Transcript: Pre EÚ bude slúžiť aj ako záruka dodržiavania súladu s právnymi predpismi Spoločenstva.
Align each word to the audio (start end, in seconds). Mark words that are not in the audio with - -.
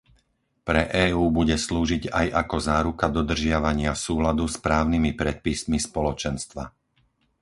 Pre 0.67 0.81
EÚ 1.09 1.23
bude 1.37 1.53
slúžiť 1.67 2.03
aj 2.19 2.27
ako 2.43 2.57
záruka 2.69 3.05
dodržiavania 3.17 3.93
súladu 4.05 4.45
s 4.49 4.55
právnymi 4.65 5.11
predpismi 5.21 5.77
Spoločenstva. 5.87 6.63